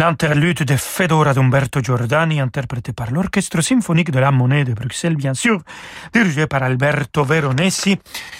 L'interlude 0.00 0.62
de 0.64 0.76
Fedora 0.76 1.34
d'Umberto 1.34 1.82
Giordani, 1.82 2.40
interprété 2.40 2.94
par 2.94 3.10
l'Orchestre 3.10 3.60
symphonique 3.60 4.10
de 4.10 4.18
la 4.18 4.30
Monnaie 4.30 4.64
de 4.64 4.72
Bruxelles, 4.72 5.14
bien 5.14 5.34
sûr, 5.34 5.60
dirigé 6.14 6.46
par 6.46 6.62
Alberto 6.62 7.22
Veronesi. 7.22 7.98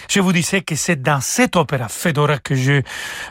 Je 0.09 0.21
vous 0.21 0.33
disais 0.33 0.61
que 0.61 0.73
c'est 0.75 1.03
dans 1.03 1.21
cette 1.21 1.55
opéra 1.55 1.87
Fedora 1.87 2.39
que 2.39 2.55
j'ai 2.55 2.83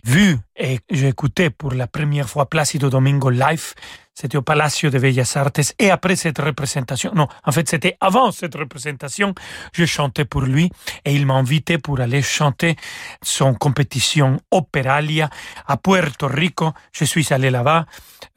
vu 0.04 0.38
et 0.56 0.78
j'ai 0.88 1.08
écouté 1.08 1.50
pour 1.50 1.72
la 1.72 1.88
première 1.88 2.28
fois 2.28 2.48
Placido 2.48 2.88
Domingo 2.88 3.30
live 3.30 3.74
c'était 4.20 4.36
au 4.36 4.42
Palacio 4.42 4.90
de 4.90 4.98
Bellas 4.98 5.32
Artes. 5.36 5.74
Et 5.78 5.90
après 5.90 6.14
cette 6.14 6.38
représentation, 6.38 7.12
non, 7.14 7.26
en 7.44 7.52
fait, 7.52 7.66
c'était 7.68 7.96
avant 8.00 8.30
cette 8.32 8.54
représentation, 8.54 9.34
je 9.72 9.86
chantais 9.86 10.26
pour 10.26 10.42
lui 10.42 10.70
et 11.06 11.14
il 11.14 11.24
m'a 11.24 11.34
invité 11.34 11.78
pour 11.78 12.00
aller 12.00 12.20
chanter 12.20 12.76
son 13.22 13.54
compétition 13.54 14.38
Operalia 14.50 15.30
à 15.66 15.78
Puerto 15.78 16.26
Rico. 16.26 16.72
Je 16.92 17.04
suis 17.04 17.32
allé 17.32 17.48
là-bas. 17.48 17.86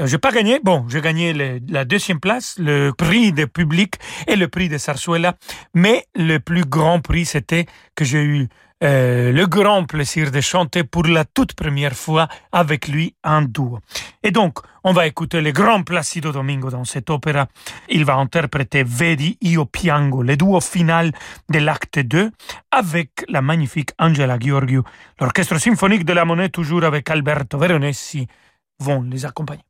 Euh, 0.01 0.07
je 0.07 0.13
n'ai 0.13 0.19
pas 0.19 0.31
gagné. 0.31 0.61
Bon, 0.63 0.85
j'ai 0.87 1.01
gagné 1.01 1.59
la 1.67 1.83
deuxième 1.83 2.21
place, 2.21 2.55
le 2.59 2.91
prix 2.91 3.33
de 3.33 3.43
public 3.43 3.95
et 4.27 4.37
le 4.37 4.47
prix 4.47 4.69
de 4.69 4.77
Sarsuela. 4.77 5.35
Mais 5.73 6.05
le 6.15 6.37
plus 6.37 6.63
grand 6.63 7.01
prix, 7.01 7.25
c'était 7.25 7.65
que 7.93 8.05
j'ai 8.05 8.23
eu 8.23 8.47
euh, 8.83 9.31
le 9.31 9.45
grand 9.47 9.85
plaisir 9.85 10.31
de 10.31 10.41
chanter 10.41 10.83
pour 10.83 11.03
la 11.03 11.25
toute 11.25 11.53
première 11.53 11.93
fois 11.93 12.27
avec 12.51 12.87
lui 12.87 13.15
en 13.23 13.41
duo. 13.41 13.79
Et 14.23 14.31
donc, 14.31 14.59
on 14.85 14.91
va 14.91 15.07
écouter 15.07 15.39
le 15.39 15.53
grand 15.53 15.83
Placido 15.83 16.33
Domingo 16.33 16.69
dans 16.69 16.83
cette 16.83 17.09
opéra. 17.09 17.47
Il 17.87 18.03
va 18.03 18.15
interpréter 18.15 18.83
Vedi, 18.83 19.37
Io 19.39 19.65
piango, 19.65 20.21
les 20.23 20.35
duo 20.35 20.59
final 20.59 21.13
de 21.49 21.59
l'acte 21.59 21.99
2 21.99 22.29
avec 22.69 23.09
la 23.29 23.41
magnifique 23.41 23.91
Angela 23.97 24.37
Gheorghiu. 24.37 24.81
L'orchestre 25.21 25.57
symphonique 25.57 26.03
de 26.03 26.11
la 26.11 26.25
Monnaie, 26.25 26.49
toujours 26.49 26.83
avec 26.83 27.09
Alberto 27.09 27.57
Veronesi, 27.57 28.27
vont 28.79 29.03
les 29.03 29.25
accompagner. 29.25 29.63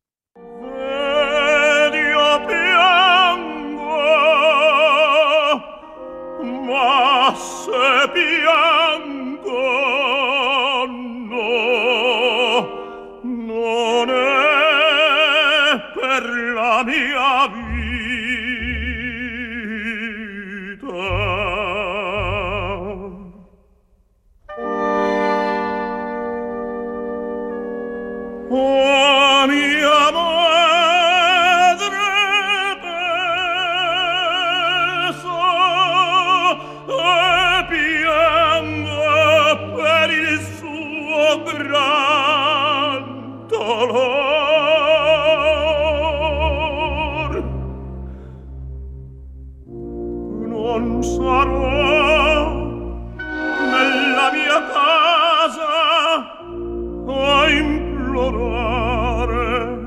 cuore 59.24 59.78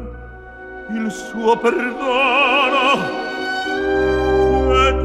il 0.90 1.12
suo 1.12 1.58
perdono. 1.58 3.26
E 4.74 5.02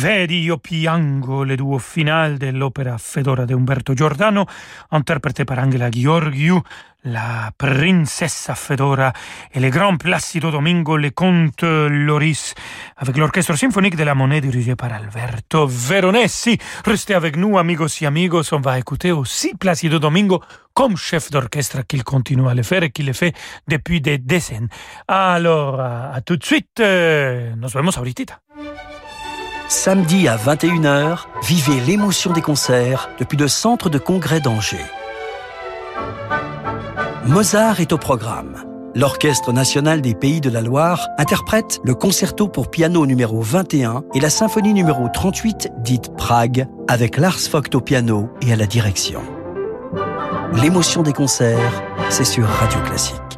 Vedi 0.00 0.40
io 0.40 0.56
piango, 0.56 1.42
le 1.42 1.56
duo 1.56 1.76
finale 1.76 2.38
dell'opera 2.38 2.96
Fedora 2.96 3.44
di 3.44 3.52
Umberto 3.52 3.92
Giordano, 3.92 4.46
interprété 4.92 5.44
par 5.44 5.58
Angela 5.58 5.90
Gheorghiu, 5.90 6.58
la 7.02 7.52
princessa 7.54 8.54
Fedora 8.54 9.12
et 9.52 9.60
le 9.60 9.68
grand 9.68 9.98
Placido 9.98 10.50
Domingo, 10.50 10.96
le 10.96 11.10
comte 11.10 11.64
Loris, 11.64 12.54
avec 12.96 13.18
l'orchestre 13.18 13.54
symphonique 13.56 13.94
de 13.94 14.04
la 14.04 14.14
Monnaie 14.14 14.40
dirigé 14.40 14.74
par 14.74 14.90
Alberto 14.90 15.66
Veronesi. 15.66 16.56
Restez 16.86 17.12
avec 17.12 17.36
nous, 17.36 17.58
amigos 17.58 18.00
et 18.00 18.06
amigos, 18.06 18.54
on 18.54 18.60
va 18.60 18.78
écouter 18.78 19.12
aussi 19.12 19.54
Placido 19.54 19.98
Domingo 19.98 20.42
comme 20.72 20.96
chef 20.96 21.30
d'orchestre 21.30 21.86
qu'il 21.86 22.04
continue 22.04 22.48
à 22.48 22.54
le 22.54 22.62
faire 22.62 22.82
et 22.84 22.90
qu'il 22.90 23.04
le 23.04 23.12
fait 23.12 23.34
depuis 23.68 24.00
des 24.00 24.16
décennies. 24.16 24.68
Alors, 25.08 25.78
à, 25.78 26.22
tout 26.24 26.38
de 26.38 26.44
suite, 26.44 26.80
euh, 26.80 27.54
nos 27.54 27.68
vemos 27.68 27.98
ahorita. 27.98 28.40
Samedi 29.70 30.26
à 30.26 30.36
21h, 30.36 31.26
vivez 31.44 31.80
l'émotion 31.86 32.32
des 32.32 32.42
concerts 32.42 33.08
depuis 33.20 33.38
le 33.38 33.46
centre 33.46 33.88
de 33.88 33.98
congrès 33.98 34.40
d'Angers. 34.40 34.84
Mozart 37.24 37.78
est 37.78 37.92
au 37.92 37.96
programme. 37.96 38.64
L'Orchestre 38.96 39.52
national 39.52 40.00
des 40.00 40.16
Pays 40.16 40.40
de 40.40 40.50
la 40.50 40.60
Loire 40.60 41.06
interprète 41.18 41.78
le 41.84 41.94
concerto 41.94 42.48
pour 42.48 42.68
piano 42.68 43.06
numéro 43.06 43.40
21 43.42 44.02
et 44.12 44.18
la 44.18 44.28
symphonie 44.28 44.74
numéro 44.74 45.08
38 45.08 45.70
dite 45.78 46.16
Prague 46.16 46.66
avec 46.88 47.16
Lars 47.16 47.38
Vogt 47.52 47.72
au 47.72 47.80
piano 47.80 48.28
et 48.42 48.52
à 48.52 48.56
la 48.56 48.66
direction. 48.66 49.22
L'émotion 50.60 51.04
des 51.04 51.12
concerts, 51.12 51.84
c'est 52.08 52.24
sur 52.24 52.44
Radio 52.44 52.80
Classique. 52.80 53.29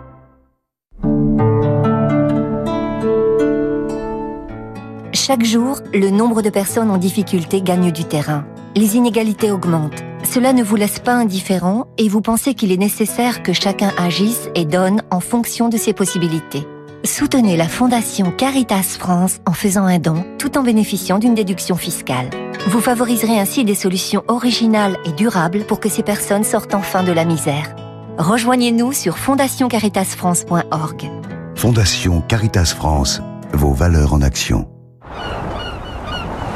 Chaque 5.24 5.44
jour, 5.44 5.78
le 5.94 6.10
nombre 6.10 6.42
de 6.42 6.50
personnes 6.50 6.90
en 6.90 6.98
difficulté 6.98 7.62
gagne 7.62 7.92
du 7.92 8.02
terrain. 8.02 8.44
Les 8.74 8.96
inégalités 8.96 9.52
augmentent. 9.52 10.02
Cela 10.24 10.52
ne 10.52 10.64
vous 10.64 10.74
laisse 10.74 10.98
pas 10.98 11.14
indifférent 11.14 11.86
et 11.96 12.08
vous 12.08 12.20
pensez 12.20 12.54
qu'il 12.54 12.72
est 12.72 12.76
nécessaire 12.76 13.44
que 13.44 13.52
chacun 13.52 13.92
agisse 13.96 14.48
et 14.56 14.64
donne 14.64 15.00
en 15.12 15.20
fonction 15.20 15.68
de 15.68 15.76
ses 15.76 15.92
possibilités. 15.92 16.66
Soutenez 17.04 17.56
la 17.56 17.68
Fondation 17.68 18.32
Caritas 18.32 18.96
France 18.98 19.38
en 19.46 19.52
faisant 19.52 19.84
un 19.84 20.00
don 20.00 20.24
tout 20.40 20.58
en 20.58 20.64
bénéficiant 20.64 21.20
d'une 21.20 21.36
déduction 21.36 21.76
fiscale. 21.76 22.28
Vous 22.66 22.80
favoriserez 22.80 23.38
ainsi 23.38 23.64
des 23.64 23.76
solutions 23.76 24.24
originales 24.26 24.96
et 25.04 25.12
durables 25.12 25.66
pour 25.66 25.78
que 25.78 25.88
ces 25.88 26.02
personnes 26.02 26.42
sortent 26.42 26.74
enfin 26.74 27.04
de 27.04 27.12
la 27.12 27.24
misère. 27.24 27.76
Rejoignez-nous 28.18 28.92
sur 28.92 29.18
fondationcaritasfrance.org. 29.18 31.10
Fondation 31.54 32.22
Caritas 32.22 32.74
France, 32.76 33.22
vos 33.52 33.72
valeurs 33.72 34.14
en 34.14 34.22
action. 34.22 34.71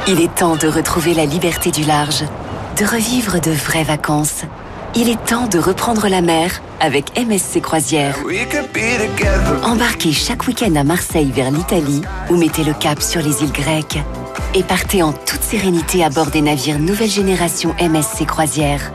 Il 0.09 0.21
est 0.21 0.35
temps 0.35 0.57
de 0.57 0.69
retrouver 0.69 1.15
la 1.15 1.27
liberté 1.27 1.71
du 1.71 1.83
large, 1.83 2.23
de 2.79 2.85
revivre 2.85 3.41
de 3.41 3.51
vraies 3.51 3.83
vacances. 3.83 4.43
Il 4.95 5.09
est 5.09 5.25
temps 5.25 5.49
de 5.49 5.59
reprendre 5.59 6.09
la 6.09 6.21
mer 6.21 6.63
avec 6.81 7.19
MSC 7.19 7.61
Croisière. 7.61 8.17
Embarquez 9.65 10.13
chaque 10.13 10.47
week-end 10.47 10.75
à 10.77 10.85
Marseille 10.85 11.33
vers 11.35 11.51
l'Italie 11.51 12.03
ou 12.31 12.37
mettez 12.37 12.63
le 12.63 12.73
cap 12.73 13.03
sur 13.03 13.21
les 13.21 13.43
îles 13.43 13.53
grecques. 13.53 13.99
Et 14.55 14.63
partez 14.63 15.03
en 15.03 15.13
toute 15.13 15.43
sérénité 15.43 16.05
à 16.05 16.09
bord 16.09 16.27
des 16.27 16.41
navires 16.41 16.79
nouvelle 16.79 17.11
génération 17.11 17.75
MSC 17.81 18.27
Croisière. 18.27 18.93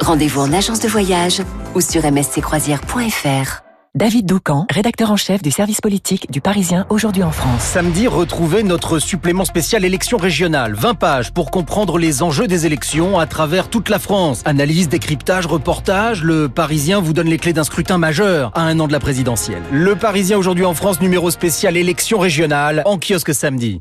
Rendez-vous 0.00 0.40
en 0.40 0.52
agence 0.52 0.80
de 0.80 0.88
voyage 0.88 1.42
ou 1.74 1.80
sur 1.80 2.02
msccroisière.fr. 2.10 3.63
David 3.96 4.26
Doucan, 4.26 4.66
rédacteur 4.72 5.12
en 5.12 5.16
chef 5.16 5.40
du 5.40 5.52
service 5.52 5.80
politique 5.80 6.28
du 6.28 6.40
Parisien 6.40 6.84
aujourd'hui 6.90 7.22
en 7.22 7.30
France. 7.30 7.62
Samedi, 7.62 8.08
retrouvez 8.08 8.64
notre 8.64 8.98
supplément 8.98 9.44
spécial 9.44 9.84
élection 9.84 10.16
régionale. 10.18 10.74
20 10.74 10.94
pages 10.94 11.32
pour 11.32 11.52
comprendre 11.52 11.96
les 11.96 12.20
enjeux 12.20 12.48
des 12.48 12.66
élections 12.66 13.20
à 13.20 13.26
travers 13.26 13.70
toute 13.70 13.88
la 13.88 14.00
France. 14.00 14.42
Analyse, 14.46 14.88
décryptage, 14.88 15.46
reportage. 15.46 16.24
Le 16.24 16.48
Parisien 16.48 17.00
vous 17.00 17.12
donne 17.12 17.28
les 17.28 17.38
clés 17.38 17.52
d'un 17.52 17.62
scrutin 17.62 17.96
majeur 17.96 18.50
à 18.56 18.62
un 18.62 18.80
an 18.80 18.88
de 18.88 18.92
la 18.92 18.98
présidentielle. 18.98 19.62
Le 19.70 19.94
Parisien 19.94 20.38
aujourd'hui 20.38 20.64
en 20.64 20.74
France, 20.74 21.00
numéro 21.00 21.30
spécial 21.30 21.76
élection 21.76 22.18
régionale, 22.18 22.82
en 22.86 22.98
kiosque 22.98 23.32
samedi. 23.32 23.80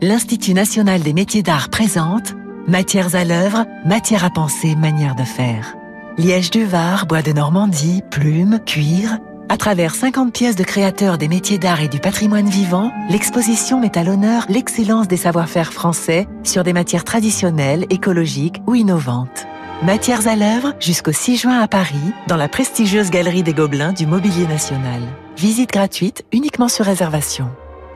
L'Institut 0.00 0.54
national 0.54 1.00
des 1.00 1.12
métiers 1.12 1.42
d'art 1.42 1.68
présente 1.68 2.36
Matières 2.68 3.16
à 3.16 3.24
l'œuvre, 3.24 3.66
matière 3.84 4.24
à 4.24 4.30
penser, 4.30 4.76
manière 4.76 5.16
de 5.16 5.24
faire. 5.24 5.74
Liège 6.16 6.50
du 6.50 6.64
Var, 6.64 7.06
bois 7.06 7.22
de 7.22 7.32
Normandie, 7.32 8.02
plumes, 8.08 8.60
cuir 8.64 9.18
à 9.48 9.56
travers 9.56 9.94
50 9.94 10.32
pièces 10.32 10.56
de 10.56 10.64
créateurs 10.64 11.18
des 11.18 11.28
métiers 11.28 11.58
d'art 11.58 11.80
et 11.80 11.88
du 11.88 12.00
patrimoine 12.00 12.48
vivant, 12.48 12.92
l'exposition 13.08 13.80
met 13.80 13.96
à 13.96 14.04
l'honneur 14.04 14.46
l'excellence 14.48 15.08
des 15.08 15.16
savoir-faire 15.16 15.72
français 15.72 16.26
sur 16.44 16.64
des 16.64 16.72
matières 16.72 17.04
traditionnelles, 17.04 17.86
écologiques 17.90 18.62
ou 18.66 18.74
innovantes. 18.74 19.46
Matières 19.82 20.26
à 20.26 20.36
l'œuvre 20.36 20.74
jusqu'au 20.80 21.12
6 21.12 21.36
juin 21.36 21.60
à 21.60 21.68
Paris, 21.68 22.12
dans 22.26 22.36
la 22.36 22.48
prestigieuse 22.48 23.10
Galerie 23.10 23.42
des 23.42 23.54
Gobelins 23.54 23.92
du 23.92 24.06
Mobilier 24.06 24.46
National. 24.46 25.00
Visite 25.36 25.70
gratuite 25.70 26.24
uniquement 26.32 26.68
sur 26.68 26.84
réservation. 26.84 27.48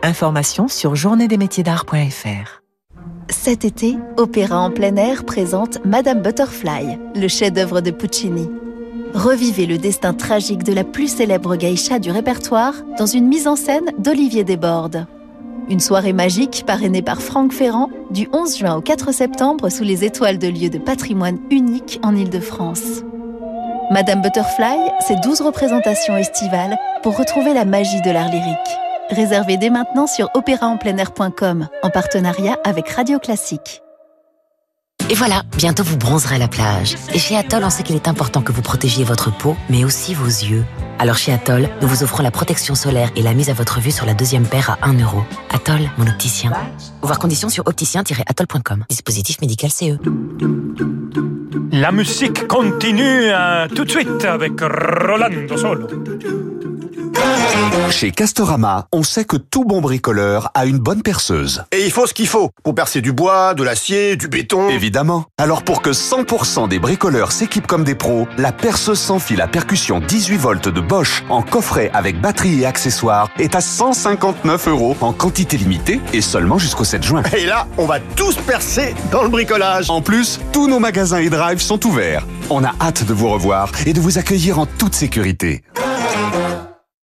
Informations 0.02 0.68
sur 0.68 0.94
journéedesmétiers-d'art.fr. 0.94 2.62
Cet 3.28 3.64
été, 3.64 3.96
Opéra 4.16 4.60
en 4.60 4.70
plein 4.70 4.94
air 4.96 5.24
présente 5.24 5.84
Madame 5.84 6.22
Butterfly, 6.22 6.98
le 7.16 7.28
chef-d'œuvre 7.28 7.80
de 7.80 7.90
Puccini. 7.90 8.48
Revivez 9.14 9.66
le 9.66 9.76
destin 9.76 10.14
tragique 10.14 10.64
de 10.64 10.72
la 10.72 10.84
plus 10.84 11.08
célèbre 11.08 11.56
geisha 11.56 11.98
du 11.98 12.10
répertoire 12.10 12.74
dans 12.98 13.06
une 13.06 13.26
mise 13.26 13.46
en 13.46 13.56
scène 13.56 13.92
d'Olivier 13.98 14.42
Desbordes. 14.42 15.06
Une 15.68 15.80
soirée 15.80 16.14
magique 16.14 16.64
parrainée 16.66 17.02
par 17.02 17.20
Franck 17.20 17.52
Ferrand 17.52 17.90
du 18.10 18.28
11 18.32 18.56
juin 18.56 18.76
au 18.76 18.80
4 18.80 19.12
septembre 19.12 19.68
sous 19.68 19.84
les 19.84 20.04
étoiles 20.04 20.38
de 20.38 20.48
lieux 20.48 20.70
de 20.70 20.78
patrimoine 20.78 21.38
unique 21.50 22.00
en 22.02 22.16
Ile-de-France. 22.16 23.02
Madame 23.90 24.22
Butterfly, 24.22 24.78
c'est 25.06 25.20
12 25.20 25.42
représentations 25.42 26.16
estivales 26.16 26.78
pour 27.02 27.16
retrouver 27.18 27.52
la 27.52 27.66
magie 27.66 28.00
de 28.00 28.10
l'art 28.10 28.30
lyrique. 28.30 28.56
Réservez 29.10 29.58
dès 29.58 29.70
maintenant 29.70 30.06
sur 30.06 30.30
opéraenpleinair.com 30.34 31.68
en 31.82 31.90
partenariat 31.90 32.56
avec 32.64 32.88
Radio 32.88 33.18
Classique. 33.18 33.82
Et 35.10 35.14
voilà, 35.14 35.42
bientôt 35.56 35.82
vous 35.82 35.96
bronzerez 35.96 36.38
la 36.38 36.48
plage. 36.48 36.96
Et 37.14 37.18
chez 37.18 37.36
Atoll, 37.36 37.64
on 37.64 37.70
sait 37.70 37.82
qu'il 37.82 37.96
est 37.96 38.08
important 38.08 38.42
que 38.42 38.52
vous 38.52 38.62
protégiez 38.62 39.04
votre 39.04 39.36
peau, 39.36 39.56
mais 39.68 39.84
aussi 39.84 40.14
vos 40.14 40.26
yeux. 40.26 40.64
Alors 40.98 41.16
chez 41.16 41.32
Atoll, 41.32 41.68
nous 41.80 41.88
vous 41.88 42.02
offrons 42.02 42.22
la 42.22 42.30
protection 42.30 42.74
solaire 42.74 43.10
et 43.16 43.22
la 43.22 43.34
mise 43.34 43.50
à 43.50 43.52
votre 43.52 43.80
vue 43.80 43.90
sur 43.90 44.06
la 44.06 44.14
deuxième 44.14 44.46
paire 44.46 44.78
à 44.80 44.88
1 44.88 45.00
euro. 45.00 45.22
Atoll, 45.50 45.90
mon 45.98 46.06
opticien. 46.06 46.52
Voir 47.02 47.18
conditions 47.18 47.48
sur 47.48 47.66
opticien-atoll.com. 47.66 48.84
Dispositif 48.88 49.40
médical 49.40 49.70
CE. 49.70 49.98
La 51.72 51.90
musique 51.90 52.46
continue 52.46 53.02
euh, 53.02 53.66
tout 53.68 53.84
de 53.84 53.90
suite 53.90 54.24
avec 54.24 54.60
Rolando 54.60 55.56
Solo. 55.56 55.88
Chez 57.90 58.10
Castorama, 58.10 58.86
on 58.90 59.02
sait 59.02 59.24
que 59.24 59.36
tout 59.36 59.64
bon 59.64 59.80
bricoleur 59.80 60.50
a 60.54 60.66
une 60.66 60.78
bonne 60.78 61.02
perceuse. 61.02 61.62
Et 61.72 61.84
il 61.84 61.90
faut 61.90 62.06
ce 62.06 62.14
qu'il 62.14 62.26
faut 62.26 62.50
pour 62.64 62.74
percer 62.74 63.00
du 63.00 63.12
bois, 63.12 63.54
de 63.54 63.62
l'acier, 63.62 64.16
du 64.16 64.28
béton. 64.28 64.68
Évidemment. 64.70 65.26
Alors 65.38 65.62
pour 65.62 65.82
que 65.82 65.90
100% 65.90 66.68
des 66.68 66.78
bricoleurs 66.78 67.32
s'équipent 67.32 67.66
comme 67.66 67.84
des 67.84 67.94
pros, 67.94 68.26
la 68.38 68.50
perceuse 68.50 68.98
sans 68.98 69.18
fil 69.18 69.40
à 69.40 69.46
percussion 69.46 70.00
18 70.00 70.36
volts 70.36 70.68
de 70.68 70.80
Bosch 70.80 71.22
en 71.28 71.42
coffret 71.42 71.90
avec 71.92 72.20
batterie 72.20 72.62
et 72.62 72.66
accessoires 72.66 73.28
est 73.38 73.54
à 73.54 73.60
159 73.60 74.68
euros 74.68 74.96
en 75.00 75.12
quantité 75.12 75.56
limitée 75.56 76.00
et 76.12 76.22
seulement 76.22 76.58
jusqu'au 76.58 76.84
7 76.84 77.02
juin. 77.02 77.22
Et 77.36 77.46
là, 77.46 77.66
on 77.78 77.86
va 77.86 78.00
tous 78.16 78.36
percer 78.36 78.94
dans 79.10 79.22
le 79.22 79.28
bricolage. 79.28 79.90
En 79.90 80.00
plus, 80.00 80.40
tous 80.52 80.66
nos 80.66 80.80
magasins 80.80 81.18
et 81.18 81.30
drive 81.30 81.60
sont 81.60 81.86
ouverts. 81.86 82.26
On 82.50 82.64
a 82.64 82.72
hâte 82.80 83.04
de 83.04 83.12
vous 83.12 83.28
revoir 83.28 83.70
et 83.86 83.92
de 83.92 84.00
vous 84.00 84.18
accueillir 84.18 84.58
en 84.58 84.66
toute 84.66 84.94
sécurité. 84.94 85.62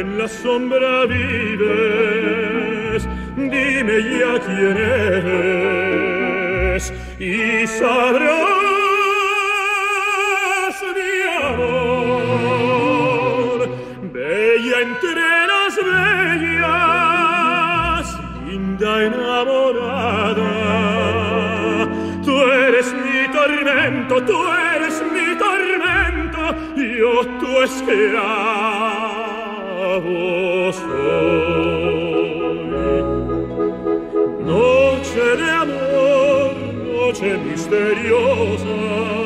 En 0.00 0.18
la 0.18 0.26
sombra 0.26 1.06
vives, 1.06 3.06
dime 3.36 4.02
ya 4.18 4.40
quién 4.44 4.76
eres 4.76 6.92
y 7.18 7.64
sabrás 7.66 8.34
mi 10.96 11.14
amor, 11.46 13.58
bella 14.12 14.76
entre 14.88 15.26
las 15.52 15.74
bellas, 16.40 18.06
linda 18.46 18.90
enamorada. 19.04 20.52
Tú 22.24 22.34
eres 22.42 22.88
mi 22.94 23.18
tormento, 23.32 24.14
tú 24.24 24.38
eres 24.74 24.96
mi 25.12 25.26
tormento, 25.38 26.42
yo 26.76 27.12
tu 27.38 27.50
esclavo 27.62 29.13
Noce 34.40 35.26
d'amor, 35.38 36.54
noce 36.84 37.30
misteriosa, 37.46 39.23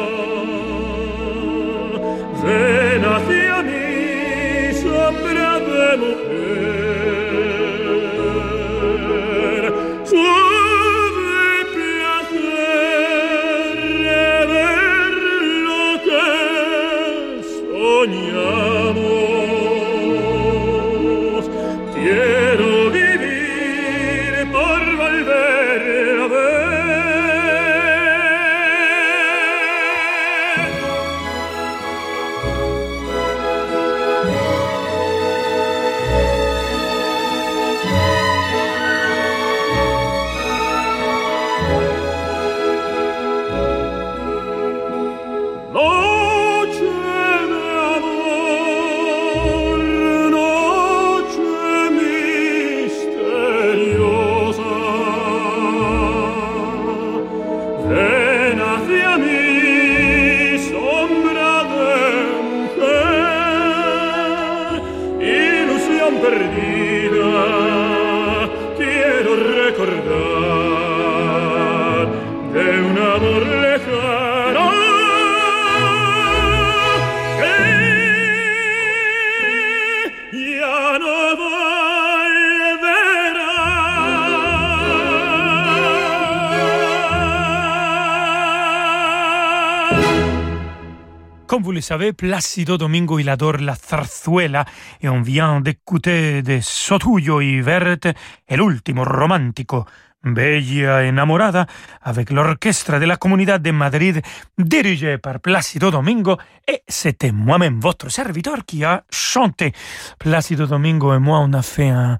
Comme 91.48 91.62
vous 91.62 91.72
le 91.72 91.80
savez, 91.80 92.12
Placido 92.12 92.76
Domingo, 92.76 93.18
il 93.18 93.30
adore 93.30 93.56
la 93.56 93.74
zarzuela 93.74 94.66
et 95.00 95.08
on 95.08 95.22
vient 95.22 95.62
d'écouter 95.62 96.42
de 96.42 96.60
Sotullo 96.60 97.40
y 97.40 97.62
Verte, 97.62 98.08
el 98.46 98.60
último 98.60 99.02
romántico. 99.02 99.86
Bella 100.24 101.08
enamorada, 101.08 101.66
avec 102.02 102.30
l'orchestre 102.30 102.98
de 102.98 103.04
la 103.04 103.16
Comunidad 103.16 103.62
de 103.62 103.70
Madrid, 103.70 104.20
dirigé 104.58 105.16
par 105.16 105.38
Placido 105.38 105.90
Domingo, 105.90 106.36
et 106.66 106.82
c'était 106.88 107.30
moi-même, 107.30 107.78
votre 107.80 108.10
serviteur, 108.10 108.64
qui 108.66 108.84
a 108.84 109.04
chanté. 109.10 109.72
Placido 110.18 110.66
Domingo 110.66 111.14
et 111.14 111.20
moi, 111.20 111.38
on 111.38 111.52
a 111.52 111.62
fait 111.62 111.88
un, 111.88 112.18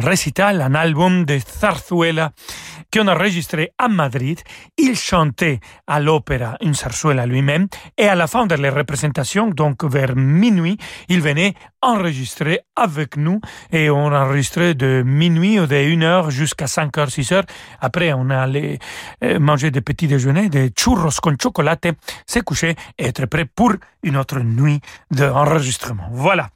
récital, 0.00 0.62
un 0.62 0.74
album 0.74 1.24
de 1.24 1.38
zarzuela 1.38 2.30
qu'on 2.92 3.08
a 3.08 3.14
enregistré 3.14 3.72
à 3.76 3.88
Madrid. 3.88 4.40
Il 4.78 4.96
chantait 4.96 5.58
à 5.88 5.98
l'opéra 5.98 6.56
une 6.60 6.74
zarzuela 6.74 7.26
lui-même, 7.26 7.66
et 7.98 8.06
à 8.06 8.14
la 8.14 8.28
fin 8.28 8.46
de 8.46 8.54
la 8.54 8.70
représentation, 8.70 9.48
donc 9.48 9.84
vers 9.84 10.14
minuit, 10.14 10.78
il 11.08 11.20
venait 11.20 11.54
enregistrer 11.82 12.60
avec 12.76 13.16
nous, 13.16 13.40
et 13.72 13.90
on 13.90 14.12
a 14.12 14.24
enregistré 14.24 14.74
de 14.74 15.02
minuit 15.04 15.58
ou 15.58 15.66
de 15.66 15.74
1 15.74 16.02
heure 16.02 16.30
jusqu'à 16.30 16.66
5 16.66 16.96
heures, 16.98 17.10
6 17.22 17.32
heures. 17.32 17.46
Après, 17.80 18.12
on 18.12 18.28
allait 18.30 18.78
euh, 19.24 19.38
manger 19.38 19.70
des 19.70 19.80
petits 19.80 20.08
déjeuners, 20.08 20.48
des 20.48 20.70
churros 20.76 21.20
con 21.22 21.36
chocolate, 21.40 21.88
se 22.26 22.40
coucher 22.40 22.74
et 22.98 23.06
être 23.06 23.26
prêt 23.26 23.46
pour 23.46 23.72
une 24.02 24.16
autre 24.16 24.40
nuit 24.40 24.80
d'enregistrement. 25.10 26.08
Voilà. 26.12 26.48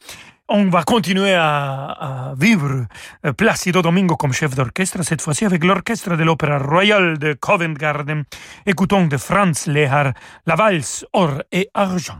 On 0.52 0.68
va 0.68 0.82
continuer 0.82 1.32
à, 1.32 1.84
à 2.08 2.34
vivre 2.36 2.86
euh, 3.24 3.32
Placido 3.32 3.82
Domingo 3.82 4.16
comme 4.16 4.32
chef 4.32 4.56
d'orchestre, 4.56 5.02
cette 5.04 5.22
fois-ci 5.22 5.44
avec 5.44 5.62
l'orchestre 5.62 6.16
de 6.16 6.24
l'Opéra 6.24 6.58
Royal 6.58 7.18
de 7.18 7.34
Covent 7.34 7.74
Garden. 7.78 8.24
Écoutons 8.66 9.06
de 9.06 9.16
Franz 9.16 9.70
Lehar 9.70 10.12
la 10.46 10.56
valse 10.56 11.06
or 11.12 11.42
et 11.52 11.68
argent. 11.72 12.18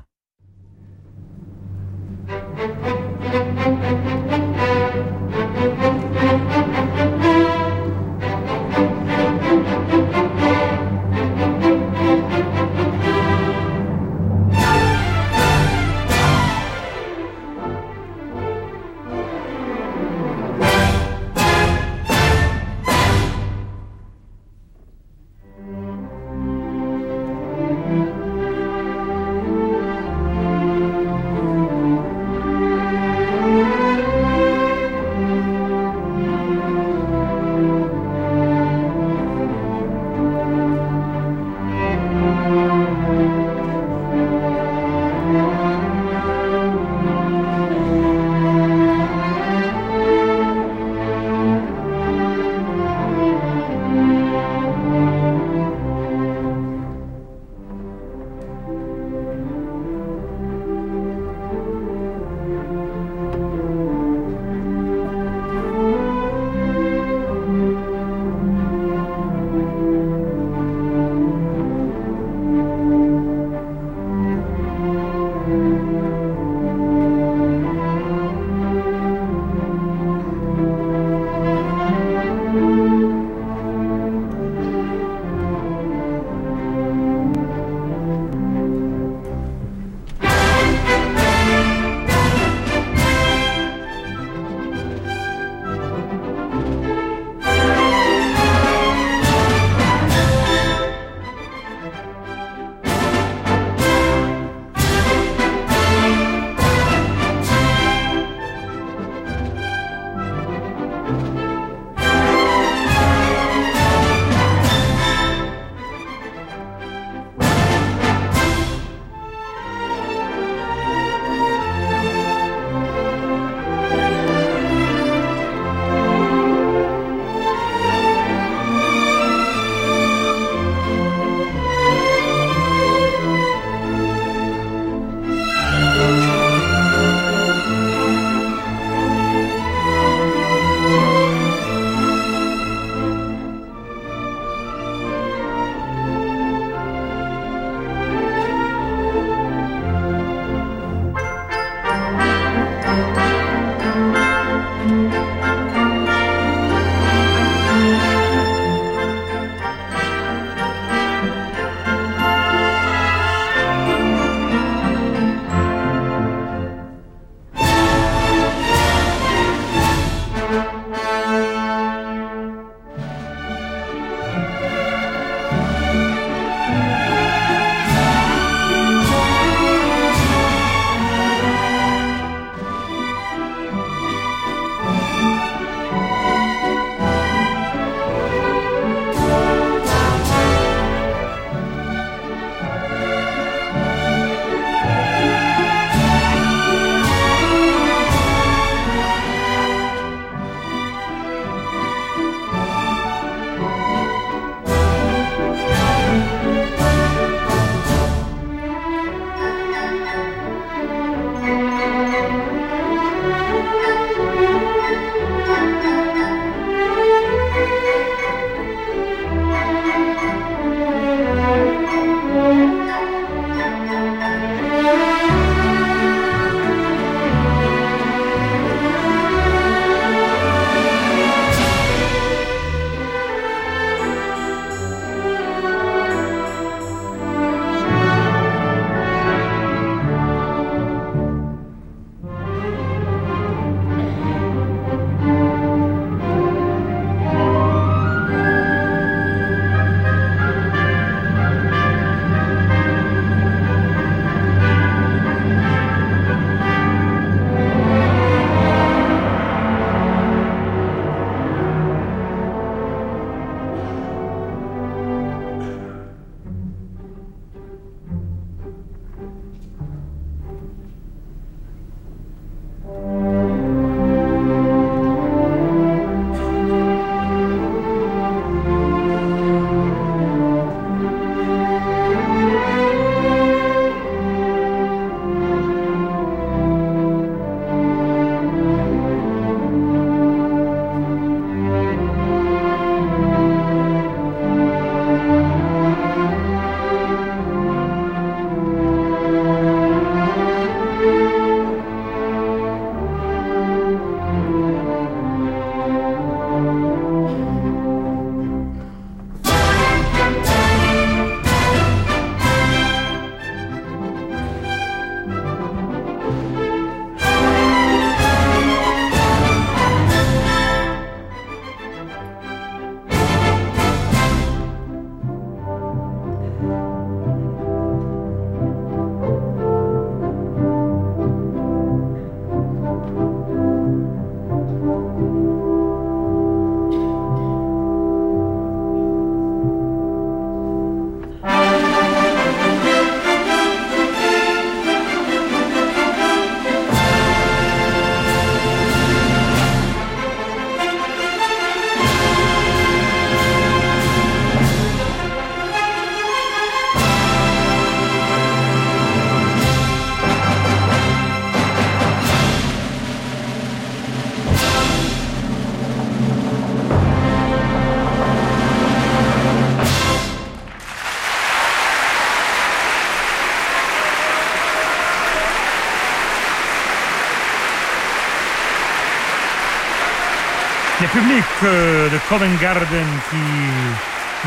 Covent 382.31 382.61
Garden 382.61 383.09
qui 383.29 383.37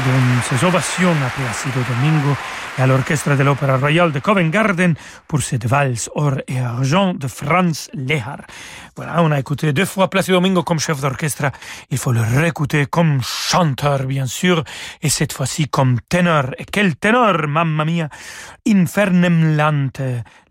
donne 0.06 0.42
ses 0.50 0.66
ovations 0.66 1.12
à 1.12 1.30
Placido 1.30 1.82
Domingo 1.90 2.34
à 2.78 2.88
l'orchestre 2.88 3.36
de 3.36 3.44
l'Opéra 3.44 3.78
Royale 3.78 4.12
de 4.12 4.20
Covent 4.20 4.50
Garden 4.50 4.96
pour 5.28 5.42
cette 5.42 5.66
valse 5.66 6.10
or 6.16 6.36
et 6.48 6.60
argent 6.60 7.14
de 7.14 7.28
Franz 7.28 7.90
Lehar. 7.94 8.42
Voilà, 8.96 9.22
on 9.24 9.32
a 9.32 9.40
écouté 9.40 9.74
deux 9.74 9.86
fois 9.86 10.10
Placido 10.10 10.38
Domingo 10.38 10.64
comme 10.64 10.80
chef 10.80 11.00
d'orchestre. 11.02 11.52
Il 11.92 11.98
faut 11.98 12.12
le 12.12 12.22
réécouter 12.22 12.86
comme 12.86 13.22
chanteur, 13.22 14.06
bien 14.06 14.26
sûr, 14.26 14.64
et 15.02 15.10
cette 15.10 15.34
fois-ci 15.34 15.68
comme 15.68 16.00
ténor. 16.10 16.46
Et 16.58 16.66
quel 16.66 16.96
ténor, 16.96 17.48
mamma 17.48 17.86
mia! 17.86 18.10
Infernem 18.68 19.56
Lante, 19.56 20.02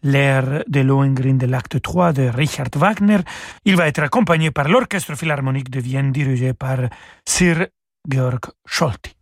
l'air 0.02 0.64
de 0.66 0.80
Lohengrin 0.80 1.34
de 1.34 1.46
l'acte 1.46 1.80
3 1.80 2.12
de 2.12 2.28
Richard 2.28 2.70
Wagner. 2.76 3.18
Il 3.64 3.76
va 3.76 3.88
être 3.88 4.02
accompagné 4.02 4.50
par 4.50 4.68
l'Orchestre 4.68 5.16
Philharmonique 5.16 5.70
de 5.70 5.80
Vienne 5.80 6.12
dirigé 6.12 6.52
par 6.54 6.78
Sir 7.26 7.66
Georg 8.08 8.40
Scholti. 8.66 9.21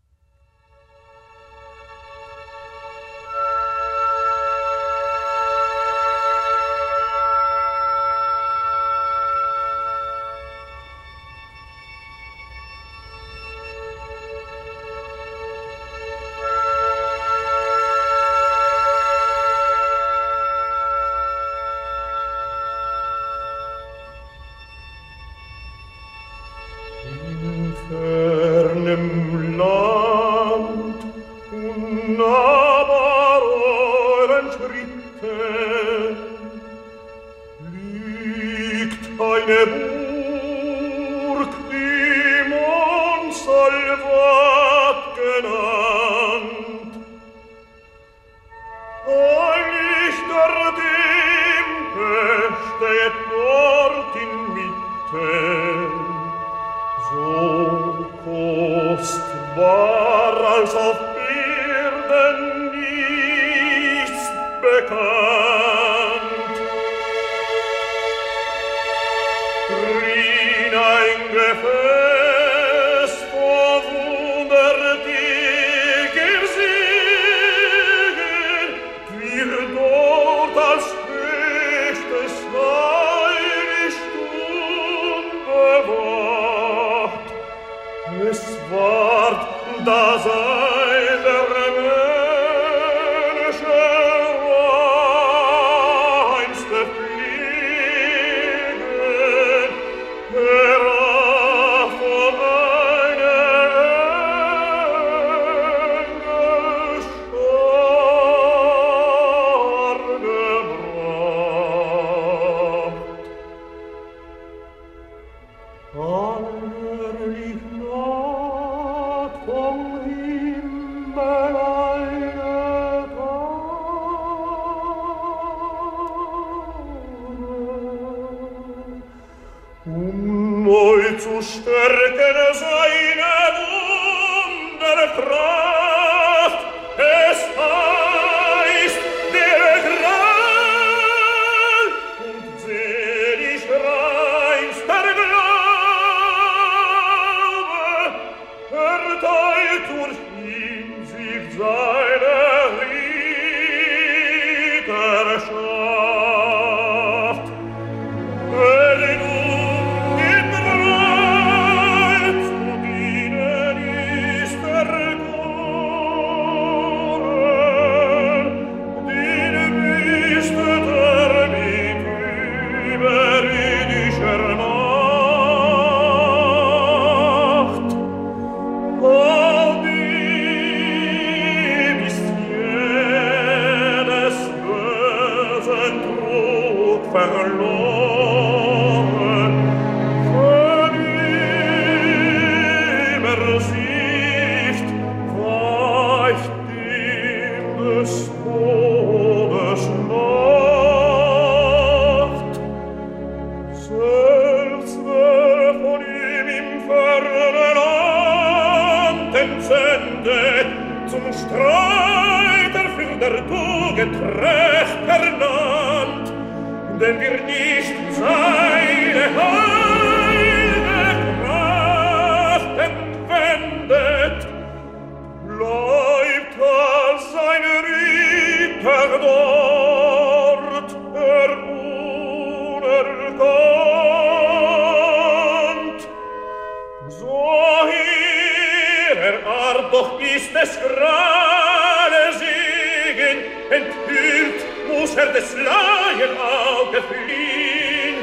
strahle 240.90 242.32
Segen, 242.38 243.38
enthüllt 243.70 244.60
muss 244.88 245.14
er 245.14 245.32
des 245.32 245.54
Laien 245.54 246.36
Auge 246.38 247.02
fliehen. 247.02 248.16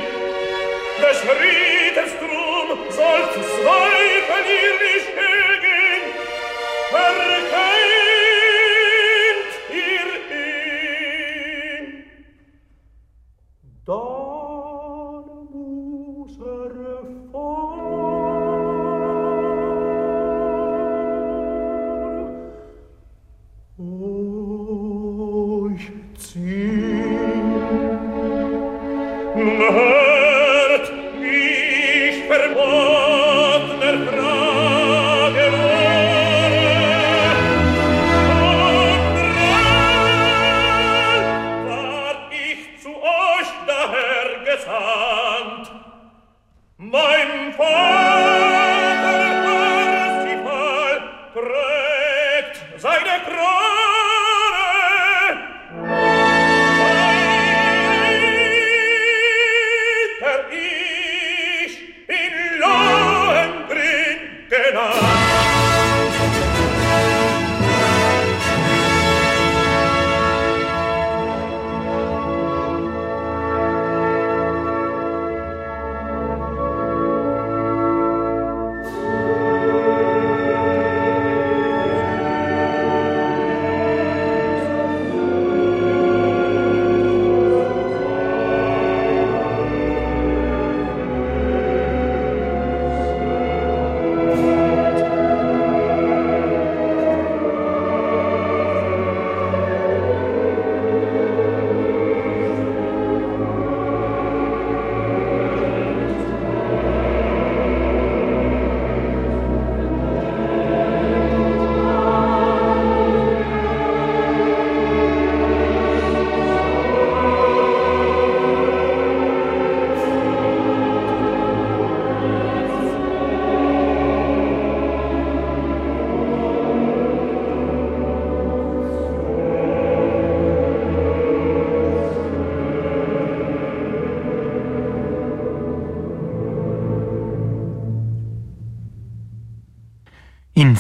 Des 1.02 1.20
Rieders 1.42 2.14
drum 2.20 2.68
soll 2.90 3.24
zu 3.34 3.42
zweifeln 3.42 4.46
ihr 4.60 4.76
nicht 4.86 5.12
hegen, 5.20 6.04
erkennt 6.92 7.58
ihr 9.72 10.10
ihn. 10.38 11.86
Da 13.86 14.17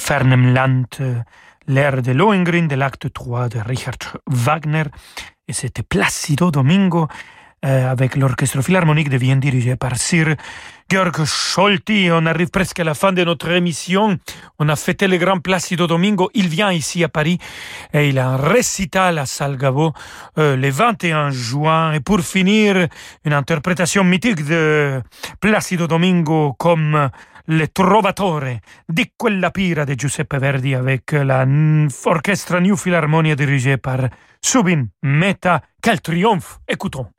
fernem 0.07 0.53
Land, 0.53 0.85
l'air 1.67 2.01
de 2.01 2.13
Lohengrin 2.13 2.67
de 2.67 2.75
l'acte 2.75 3.11
3 3.11 3.49
de 3.49 3.59
Richard 3.59 4.17
Wagner, 4.25 4.85
et 5.49 5.51
c'était 5.51 5.83
Placido 5.83 6.49
Domingo 6.49 7.09
euh, 7.65 7.91
avec 7.91 8.15
l'orchestre 8.15 8.61
philharmonique 8.61 9.09
de 9.09 9.17
Vienne 9.17 9.41
dirigé 9.41 9.75
par 9.75 9.97
Sir 9.97 10.37
Georg 10.89 11.25
Scholti. 11.25 12.07
On 12.09 12.25
arrive 12.25 12.51
presque 12.51 12.79
à 12.79 12.85
la 12.85 12.93
fin 12.93 13.11
de 13.11 13.21
notre 13.25 13.51
émission. 13.51 14.17
On 14.59 14.69
a 14.69 14.77
fêté 14.77 15.09
le 15.09 15.17
grand 15.17 15.39
Placido 15.39 15.87
Domingo. 15.87 16.29
Il 16.33 16.47
vient 16.47 16.71
ici 16.71 17.03
à 17.03 17.09
Paris 17.09 17.37
et 17.93 18.07
il 18.07 18.17
a 18.17 18.29
un 18.29 18.37
récital 18.37 19.17
à 19.17 19.25
Salgavo 19.25 19.91
euh, 20.37 20.55
le 20.55 20.69
21 20.69 21.31
juin. 21.31 21.91
Et 21.91 21.99
pour 21.99 22.21
finir, 22.21 22.87
une 23.25 23.33
interprétation 23.33 24.05
mythique 24.05 24.45
de 24.45 25.01
Placido 25.41 25.85
Domingo 25.85 26.53
comme 26.57 27.09
Le 27.49 27.71
Trovatore 27.71 28.59
di 28.85 29.13
quella 29.15 29.51
pira 29.51 29.85
di 29.85 29.95
Giuseppe 29.95 30.37
Verdi 30.37 30.73
avec 30.73 31.13
l'orchestre 31.13 32.59
New 32.59 32.75
Philharmonia 32.75 33.35
dirigée 33.35 33.77
par 33.77 34.09
Subin 34.41 34.85
Meta. 35.03 35.63
Quel 35.79 36.01
triomphe 36.01 36.59
Écoutons. 36.65 37.09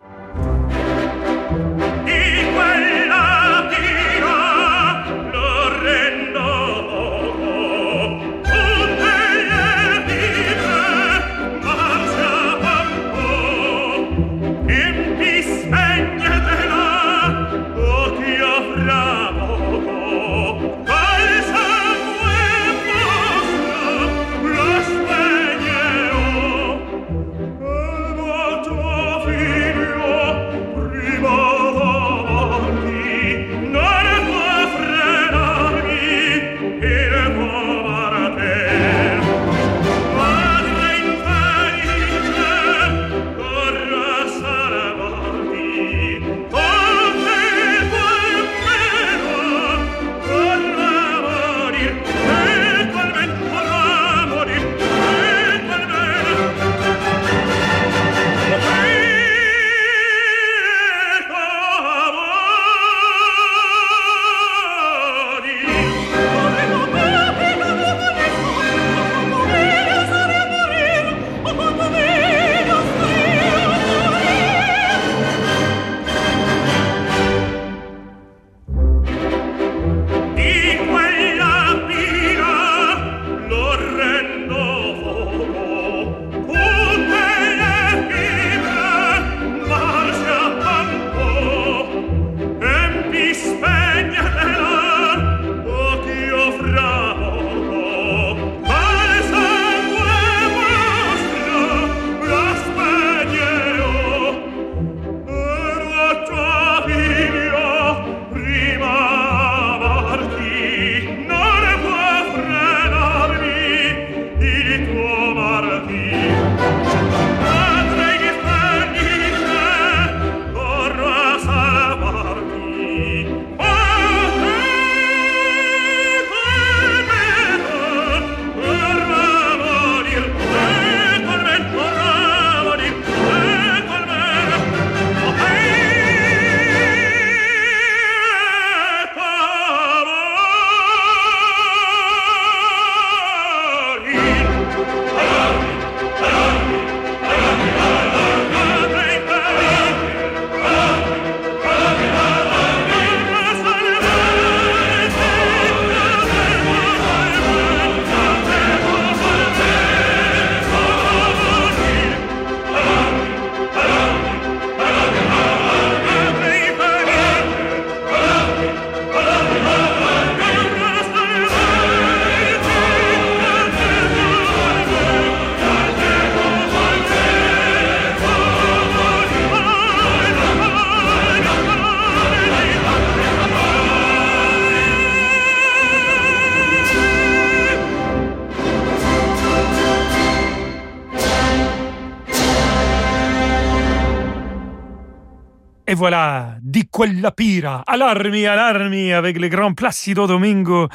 Voilà, 195.98 196.56
di 196.60 196.86
quella 196.88 197.32
pira, 197.32 197.82
allarmi, 197.84 198.46
allarmi, 198.46 199.12
avec 199.12 199.36
le 199.36 199.48
grand 199.48 199.74
Placido 199.74 200.26
Domingo 200.26 200.88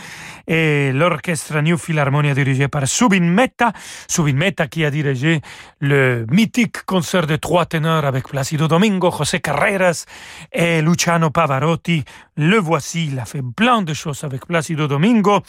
et 0.48 0.92
l'orchestre 0.94 1.60
New 1.62 1.78
Philharmonia 1.78 2.34
dirigé 2.34 2.68
par 2.68 2.88
Subin 2.88 3.22
Metta. 3.22 3.72
Subin 4.08 4.34
Metta 4.34 4.68
qui 4.68 4.86
a 4.86 4.92
dirigé 4.92 5.42
le 5.80 6.26
mythique 6.30 6.84
concert 6.86 7.28
de 7.28 7.36
trois 7.38 7.66
ténors 7.66 8.06
avec 8.06 8.28
Placido 8.28 8.68
Domingo, 8.68 9.12
José 9.12 9.40
Carreras 9.40 10.06
et 10.52 10.82
Luciano 10.82 11.30
Pavarotti. 11.30 12.04
Le 12.36 12.58
voici, 12.58 13.08
il 13.12 13.20
a 13.20 13.26
fait 13.26 13.44
plein 13.56 13.84
de 13.84 13.94
choses 13.94 14.24
avec 14.24 14.46
Placido 14.48 14.88
Domingo. 14.88 15.42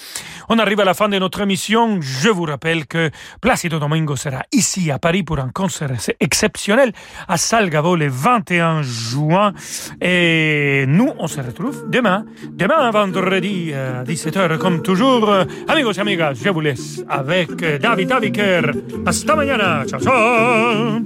On 0.49 0.59
arrive 0.59 0.81
à 0.81 0.85
la 0.85 0.95
fin 0.95 1.09
de 1.09 1.19
notre 1.19 1.41
émission. 1.41 1.99
Je 2.01 2.29
vous 2.29 2.45
rappelle 2.45 2.87
que 2.87 3.11
Placido 3.41 3.79
Domingo 3.79 4.17
sera 4.17 4.43
ici 4.53 4.91
à 4.91 4.99
Paris 4.99 5.23
pour 5.23 5.39
un 5.39 5.49
concert 5.49 5.91
exceptionnel 6.21 6.93
à 7.27 7.37
Salgavo 7.37 7.97
le 7.97 8.09
21 8.09 8.83
juin. 8.83 9.55
Et 10.01 10.85
nous, 10.87 11.11
on 11.19 11.27
se 11.27 11.41
retrouve 11.41 11.89
demain, 11.89 12.25
demain 12.51 12.91
vendredi 12.91 13.73
à 13.73 14.05
17h 14.05 14.59
comme 14.59 14.83
toujours. 14.85 15.29
Amigos 15.67 15.95
y 15.95 16.01
amigas, 16.01 16.35
je 16.45 16.51
vous 16.51 16.61
laisse 16.61 17.03
avec 17.09 17.51
David 17.81 18.13
Aviker. 18.13 18.71
Hasta 19.05 19.35
mañana. 19.35 19.85
Ciao, 19.87 20.01
ciao. 20.01 21.01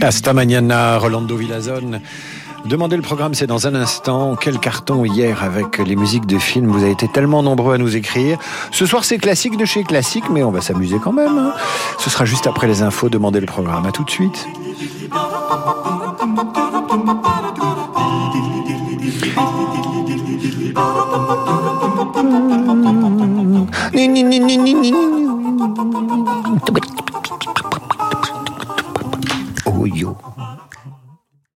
Hasta 0.00 0.32
mañana, 0.32 0.98
Rolando 0.98 1.36
Villazone. 1.36 2.00
Demandez 2.66 2.96
le 2.96 3.02
programme, 3.02 3.34
c'est 3.34 3.46
dans 3.46 3.66
un 3.66 3.74
instant. 3.74 4.36
Quel 4.36 4.58
carton 4.58 5.04
hier 5.04 5.42
avec 5.42 5.78
les 5.78 5.96
musiques 5.96 6.26
de 6.26 6.38
films. 6.38 6.70
Vous 6.70 6.82
avez 6.82 6.92
été 6.92 7.08
tellement 7.08 7.42
nombreux 7.42 7.74
à 7.74 7.78
nous 7.78 7.96
écrire. 7.96 8.38
Ce 8.70 8.86
soir, 8.86 9.04
c'est 9.04 9.18
classique 9.18 9.56
de 9.56 9.64
chez 9.64 9.82
classique, 9.82 10.24
mais 10.30 10.42
on 10.42 10.50
va 10.50 10.60
s'amuser 10.60 10.96
quand 11.02 11.12
même. 11.12 11.38
Hein. 11.38 11.52
Ce 11.98 12.10
sera 12.10 12.24
juste 12.24 12.46
après 12.46 12.66
les 12.66 12.82
infos. 12.82 13.08
Demandez 13.08 13.40
le 13.40 13.46
programme. 13.46 13.86
À 13.86 13.92
tout 13.92 14.04
de 14.04 14.10
suite. 14.10 14.46
Ой-ой. 29.66 30.14